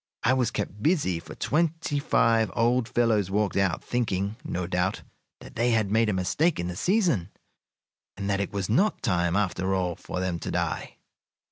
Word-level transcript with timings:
I 0.23 0.33
was 0.33 0.49
kept 0.49 0.81
busy, 0.81 1.19
for 1.19 1.35
twenty 1.35 1.99
five 1.99 2.49
old 2.55 2.89
fellows 2.89 3.29
walked 3.29 3.55
out, 3.55 3.83
thinking, 3.83 4.35
no 4.43 4.65
doubt, 4.65 5.03
that 5.41 5.53
they 5.55 5.69
had 5.73 5.91
made 5.91 6.09
a 6.09 6.13
mistake 6.13 6.59
in 6.59 6.67
the 6.67 6.75
season, 6.75 7.29
and 8.17 8.27
that 8.27 8.39
it 8.41 8.51
was 8.51 8.67
not 8.67 9.03
time, 9.03 9.35
after 9.35 9.75
all, 9.75 9.95
for 9.95 10.19
them 10.19 10.39
to 10.39 10.49
die. 10.49 10.97